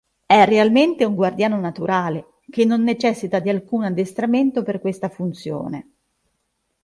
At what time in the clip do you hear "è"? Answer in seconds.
0.25-0.45